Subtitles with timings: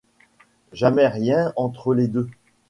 [0.73, 2.27] Jamais rien entre les deux.